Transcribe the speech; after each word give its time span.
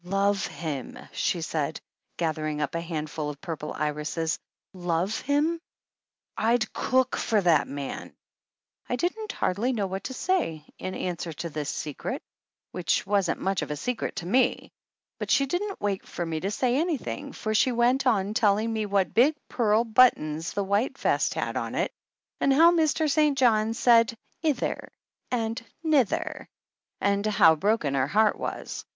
"Love 0.03 0.47
him," 0.47 0.97
she 1.11 1.41
said, 1.41 1.79
gathering 2.17 2.59
up 2.59 2.73
a 2.73 2.81
hand 2.81 3.07
ful 3.07 3.29
of 3.29 3.35
the 3.35 3.39
purple 3.41 3.71
irises, 3.73 4.39
"love 4.73 5.19
him? 5.19 5.61
I'd 6.35 6.73
cook 6.73 7.15
for 7.15 7.39
that 7.41 7.67
man." 7.67 8.15
I 8.89 8.95
didn't 8.95 9.31
hardly 9.33 9.71
know 9.73 9.85
what 9.85 10.05
to 10.05 10.15
say 10.15 10.65
in 10.79 10.95
answer 10.95 11.33
to 11.33 11.51
this 11.51 11.69
secret, 11.69 12.23
which 12.71 13.05
wasn't 13.05 13.39
much 13.41 13.61
of 13.61 13.69
a 13.69 13.75
secret 13.75 14.15
to 14.15 14.25
me; 14.25 14.71
but 15.19 15.29
she 15.29 15.45
didn't 15.45 15.79
wait 15.79 16.07
for 16.07 16.25
me 16.25 16.39
to 16.39 16.49
say 16.49 16.77
anything 16.77 17.31
for 17.31 17.53
she 17.53 17.71
went 17.71 18.07
on 18.07 18.33
telling 18.33 18.73
me 18.73 18.87
what 18.87 19.13
big 19.13 19.35
pearl 19.49 19.83
buttons 19.83 20.53
the 20.53 20.63
white 20.63 20.97
vest 20.97 21.35
had 21.35 21.55
on 21.55 21.75
it 21.75 21.91
and 22.39 22.51
how 22.51 22.71
Mr. 22.71 23.07
St. 23.07 23.37
John 23.37 23.75
said 23.75 24.17
"i 24.43 24.51
ther 24.51 24.89
and 25.29 25.63
ni 25.83 26.03
ther," 26.03 26.47
and 26.99 27.23
how 27.27 27.53
broken 27.53 27.93
her 27.93 28.07
heart 28.07 28.39
was. 28.39 28.83